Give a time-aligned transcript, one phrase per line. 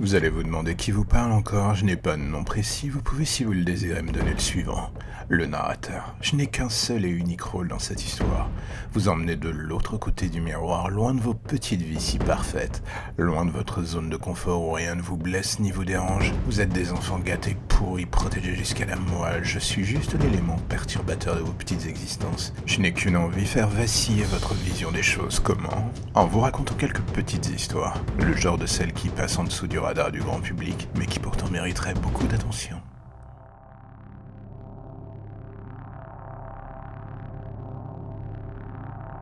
[0.00, 3.02] Vous allez vous demander qui vous parle encore, je n'ai pas de nom précis, vous
[3.02, 4.92] pouvez si vous le désirez me donner le suivant.
[5.30, 6.14] Le narrateur.
[6.22, 8.48] Je n'ai qu'un seul et unique rôle dans cette histoire.
[8.92, 12.82] Vous emmenez de l'autre côté du miroir, loin de vos petites vies si parfaites,
[13.18, 16.32] loin de votre zone de confort où rien ne vous blesse ni vous dérange.
[16.46, 19.44] Vous êtes des enfants gâtés, pourris, protégés jusqu'à la moelle.
[19.44, 22.54] Je suis juste l'élément perturbateur de vos petites existences.
[22.64, 25.40] Je n'ai qu'une envie, faire vaciller votre vision des choses.
[25.40, 25.92] Comment?
[26.14, 28.02] En vous racontant quelques petites histoires.
[28.18, 31.18] Le genre de celles qui passent en dessous du radar du grand public, mais qui
[31.18, 32.76] pourtant mériteraient beaucoup d'attention.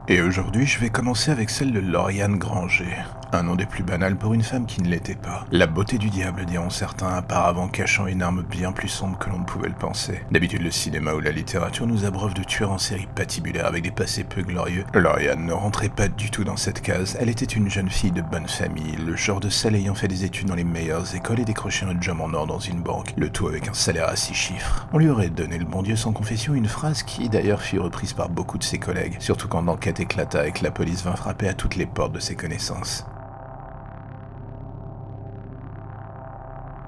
[0.09, 2.97] Et aujourd'hui, je vais commencer avec celle de Lauriane Granger.
[3.33, 5.45] Un nom des plus banals pour une femme qui ne l'était pas.
[5.51, 9.41] La beauté du diable, diront certains, apparemment cachant une arme bien plus sombre que l'on
[9.41, 10.21] ne pouvait le penser.
[10.31, 13.91] D'habitude, le cinéma ou la littérature nous abreuve de tueurs en série patibulaires avec des
[13.91, 14.85] passés peu glorieux.
[14.95, 17.17] Lauriane ne rentrait pas du tout dans cette case.
[17.21, 20.25] Elle était une jeune fille de bonne famille, le genre de celle ayant fait des
[20.25, 23.31] études dans les meilleures écoles et décroché un job en or dans une banque, le
[23.31, 24.87] tout avec un salaire à six chiffres.
[24.93, 28.13] On lui aurait donné le bon Dieu sans confession, une phrase qui d'ailleurs fut reprise
[28.13, 31.49] par beaucoup de ses collègues, surtout quand l'enquête éclata et que la police vint frapper
[31.49, 33.05] à toutes les portes de ses connaissances.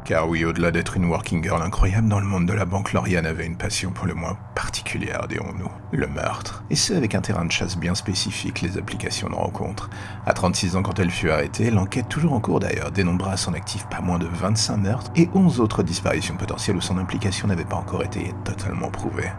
[0.08, 3.26] Car oui, au-delà d'être une working girl incroyable dans le monde de la banque, Lauriane
[3.26, 6.64] avait une passion pour le moins particulière, dirons-nous, le meurtre.
[6.70, 9.90] Et ce, avec un terrain de chasse bien spécifique, les applications de rencontre.
[10.24, 13.52] À 36 ans quand elle fut arrêtée, l'enquête toujours en cours d'ailleurs dénombra à son
[13.52, 17.66] actif pas moins de 25 meurtres et 11 autres disparitions potentielles où son implication n'avait
[17.66, 19.30] pas encore été totalement prouvée.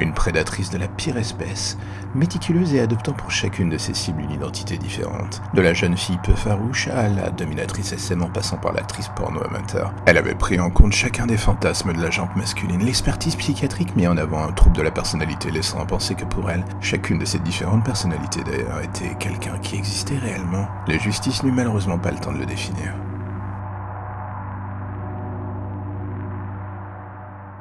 [0.00, 1.76] Une prédatrice de la pire espèce,
[2.14, 5.42] méticuleuse et adoptant pour chacune de ses cibles une identité différente.
[5.52, 9.42] De la jeune fille peu farouche à la dominatrice SM en passant par l'actrice porno
[9.44, 9.92] amateur.
[10.06, 12.82] Elle avait pris en compte chacun des fantasmes de la jante masculine.
[12.82, 16.50] L'expertise psychiatrique mit en avant un trouble de la personnalité, laissant à penser que pour
[16.50, 20.66] elle, chacune de ces différentes personnalités d'ailleurs était quelqu'un qui existait réellement.
[20.88, 22.94] La justice n'eut malheureusement pas le temps de le définir.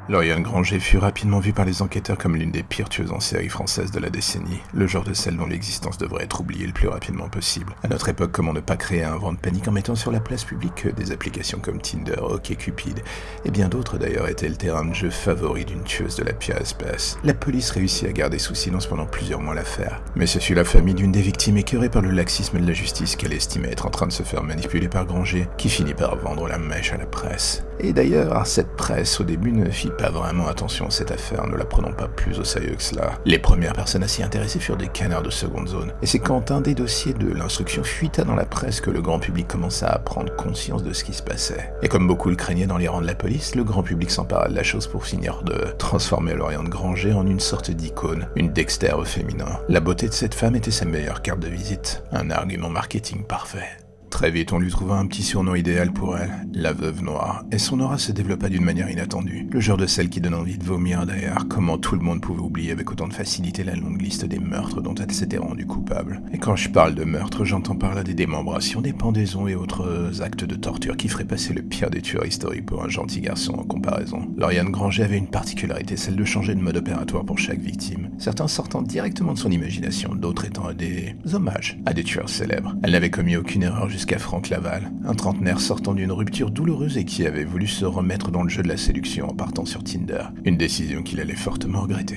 [0.10, 3.48] Lauriane Granger fut rapidement vue par les enquêteurs comme l'une des pires tueuses en série
[3.48, 6.88] françaises de la décennie, le genre de celle dont l'existence devrait être oubliée le plus
[6.88, 7.76] rapidement possible.
[7.84, 10.20] À notre époque, comment ne pas créer un vent de panique en mettant sur la
[10.20, 13.04] place publique des applications comme Tinder, OkCupid,
[13.46, 16.58] et bien d'autres d'ailleurs étaient le terrain de jeu favori d'une tueuse de la pire
[16.58, 17.20] espèce?
[17.24, 20.66] La police réussit à garder sous silence pendant plusieurs mois l'affaire, mais ce fut la
[20.66, 23.92] famille d'une des victimes écœurée par le laxisme de la justice qu'elle estimait être en
[23.92, 27.06] train de se faire manipuler par Granger, qui finit par vendre la mèche à la
[27.06, 27.64] presse.
[27.80, 31.56] Et d'ailleurs, cette presse au début ne fit pas vraiment attention à cette affaire, ne
[31.56, 33.12] la prenons pas plus au sérieux que cela.
[33.26, 35.94] Les premières personnes à s'y intéresser furent des canards de seconde zone.
[36.02, 39.20] Et c'est quand un des dossiers de l'instruction fuita dans la presse que le grand
[39.20, 41.74] public commença à prendre conscience de ce qui se passait.
[41.82, 44.50] Et comme beaucoup le craignaient dans les rangs de la police, le grand public s'empara
[44.50, 48.52] de la chose pour finir de transformer Lorient de Granger en une sorte d'icône, une
[48.52, 49.60] Dexter au féminin.
[49.70, 53.89] La beauté de cette femme était sa meilleure carte de visite, un argument marketing parfait.
[54.10, 57.58] Très vite, on lui trouva un petit surnom idéal pour elle, la veuve noire, et
[57.58, 59.48] son aura se développa d'une manière inattendue.
[59.52, 62.42] Le genre de celle qui donne envie de vomir d'ailleurs, comment tout le monde pouvait
[62.42, 66.22] oublier avec autant de facilité la longue liste des meurtres dont elle s'était rendue coupable.
[66.34, 70.22] Et quand je parle de meurtre, j'entends par là des démembrations, des pendaisons et autres
[70.22, 73.54] actes de torture qui feraient passer le pire des tueurs historiques pour un gentil garçon
[73.54, 74.28] en comparaison.
[74.38, 78.48] Lauriane Granger avait une particularité, celle de changer de mode opératoire pour chaque victime, certains
[78.48, 82.76] sortant directement de son imagination, d'autres étant des hommages à des tueurs célèbres.
[82.84, 87.04] Elle n'avait commis aucune erreur jusqu'à Franck Laval, un trentenaire sortant d'une rupture douloureuse et
[87.04, 90.24] qui avait voulu se remettre dans le jeu de la séduction en partant sur Tinder,
[90.46, 92.16] une décision qu'il allait fortement regretter.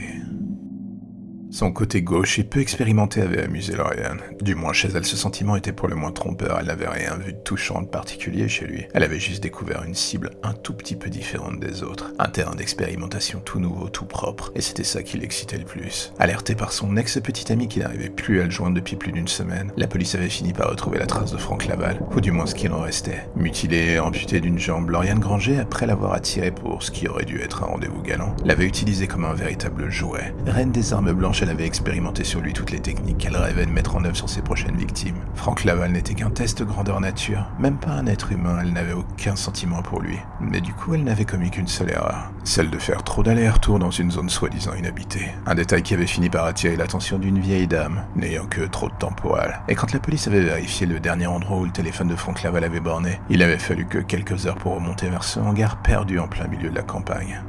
[1.53, 4.23] Son côté gauche et peu expérimenté avait amusé Lauriane.
[4.41, 6.57] Du moins chez elle, ce sentiment était pour le moins trompeur.
[6.59, 8.87] Elle n'avait rien vu de touchant de particulier chez lui.
[8.95, 12.15] Elle avait juste découvert une cible un tout petit peu différente des autres.
[12.19, 14.51] Un terrain d'expérimentation tout nouveau, tout propre.
[14.55, 16.15] Et c'était ça qui l'excitait le plus.
[16.19, 19.73] Alerté par son ex-petit ami qui n'arrivait plus à le joindre depuis plus d'une semaine,
[19.77, 22.55] la police avait fini par retrouver la trace de Franck Laval, ou du moins ce
[22.55, 23.29] qu'il en restait.
[23.37, 27.43] Mutilé et amputé d'une jambe, Lauriane Granger, après l'avoir attiré pour ce qui aurait dû
[27.43, 30.33] être un rendez-vous galant, l'avait utilisé comme un véritable jouet.
[30.47, 33.71] Reine des armes blanches elle avait expérimenté sur lui toutes les techniques qu'elle rêvait de
[33.71, 35.17] mettre en œuvre sur ses prochaines victimes.
[35.35, 39.37] Franck Laval n'était qu'un test grandeur nature, même pas un être humain, elle n'avait aucun
[39.37, 40.19] sentiment pour lui.
[40.41, 43.91] Mais du coup, elle n'avait commis qu'une seule erreur, celle de faire trop d'aller-retour dans
[43.91, 45.33] une zone soi-disant inhabitée.
[45.47, 48.95] Un détail qui avait fini par attirer l'attention d'une vieille dame, n'ayant que trop de
[48.95, 49.61] temps pour elle.
[49.69, 52.65] Et quand la police avait vérifié le dernier endroit où le téléphone de Franck Laval
[52.65, 56.29] avait borné, il avait fallu que quelques heures pour remonter vers ce hangar perdu en
[56.29, 57.43] plein milieu de la campagne.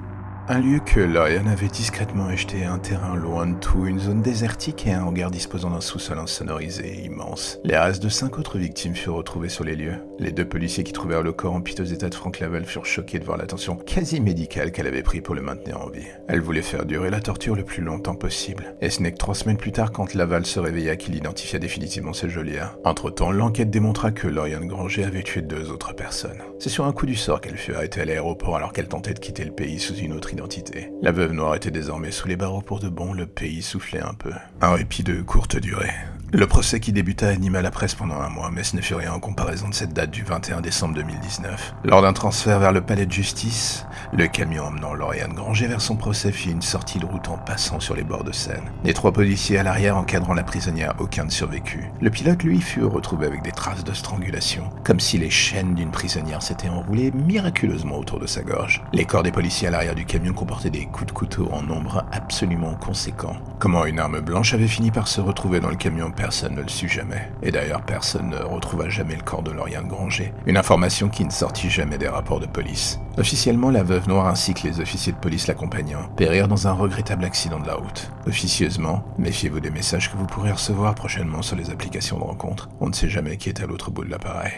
[0.50, 4.86] Un lieu que Laurian avait discrètement acheté un terrain loin de tout, une zone désertique
[4.86, 7.60] et un hangar disposant d'un sous-sol insonorisé immense.
[7.64, 9.96] Les restes de cinq autres victimes furent retrouvés sur les lieux.
[10.20, 13.20] Les deux policiers qui trouvèrent le corps en piteux état de Frank Laval furent choqués
[13.20, 16.08] de voir l'attention quasi médicale qu'elle avait pris pour le maintenir en vie.
[16.28, 18.76] Elle voulait faire durer la torture le plus longtemps possible.
[18.82, 22.12] Et ce n'est que trois semaines plus tard, quand Laval se réveilla, qu'il identifia définitivement
[22.12, 22.78] ses geôlières.
[22.84, 26.44] Entre-temps, l'enquête démontra que Lauriane Granger avait tué deux autres personnes.
[26.60, 29.20] C'est sur un coup du sort qu'elle fut arrêtée à l'aéroport alors qu'elle tentait de
[29.20, 30.33] quitter le pays sous une autre
[31.02, 34.14] La veuve noire était désormais sous les barreaux pour de bon, le pays soufflait un
[34.14, 34.32] peu.
[34.62, 35.92] Un répit de courte durée.
[36.32, 39.14] Le procès qui débuta anima la presse pendant un mois, mais ce ne fut rien
[39.14, 41.76] en comparaison de cette date du 21 décembre 2019.
[41.84, 45.96] Lors d'un transfert vers le palais de justice, le camion emmenant Lauriane Granger vers son
[45.96, 48.72] procès fit une sortie de route en passant sur les bords de Seine.
[48.84, 51.90] Les trois policiers à l'arrière encadrant la prisonnière, aucun ne survécut.
[52.02, 55.92] Le pilote, lui, fut retrouvé avec des traces de strangulation, comme si les chaînes d'une
[55.92, 58.84] prisonnière s'étaient enroulées miraculeusement autour de sa gorge.
[58.94, 62.06] Les corps des policiers à l'arrière du camion comportaient des coups de couteau en nombre
[62.12, 63.36] absolument conséquent.
[63.60, 66.68] Comment une arme blanche avait fini par se retrouver dans le camion Personne ne le
[66.68, 67.30] sut jamais.
[67.42, 70.34] Et d'ailleurs, personne ne retrouva jamais le corps de Lauriane Granger.
[70.46, 73.00] Une information qui ne sortit jamais des rapports de police.
[73.18, 77.60] Officiellement, la veuve ainsi que les officiers de police l'accompagnant périrent dans un regrettable accident
[77.60, 78.12] de la route.
[78.28, 82.70] Officieusement, méfiez-vous des messages que vous pourrez recevoir prochainement sur les applications de rencontre.
[82.80, 84.54] On ne sait jamais qui est à l'autre bout de l'appareil.